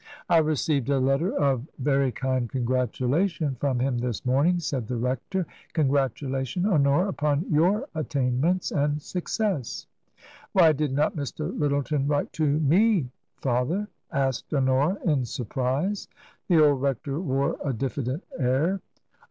"I 0.29 0.37
received 0.37 0.89
a 0.89 0.99
letter 0.99 1.31
of 1.37 1.67
very 1.77 2.11
kind 2.11 2.49
congratulation 2.49 3.53
from 3.59 3.77
him 3.79 3.99
this 3.99 4.25
morning," 4.25 4.57
said 4.59 4.87
the 4.87 4.97
rector; 4.97 5.45
"congratulation, 5.73 6.65
Honora, 6.65 7.07
upon 7.07 7.45
your 7.51 7.87
attainments 7.93 8.71
and 8.71 8.99
success." 8.99 9.85
"Why 10.53 10.71
did 10.71 10.91
not 10.91 11.15
Mr. 11.15 11.55
Lyttleton 11.55 12.07
write 12.07 12.33
to 12.33 12.47
me, 12.61 13.11
father?" 13.41 13.89
asked 14.11 14.51
Honora, 14.51 14.97
in 15.05 15.23
surprise. 15.23 16.07
The 16.47 16.65
old 16.65 16.81
rector 16.81 17.19
wore 17.19 17.57
a 17.63 17.71
diffident 17.71 18.23
air. 18.39 18.81